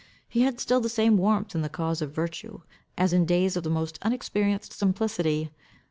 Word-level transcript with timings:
He 0.27 0.41
had 0.41 0.59
still 0.59 0.79
the 0.81 0.89
same 0.89 1.15
warmth 1.15 1.53
in 1.53 1.61
the 1.61 1.69
cause 1.69 2.01
of 2.01 2.11
virtue, 2.11 2.61
as 2.97 3.13
in 3.13 3.23
days 3.23 3.55
of 3.55 3.63
the 3.63 3.69
most 3.69 3.99
unexperienced 4.01 4.73
simplicity. 4.73 5.51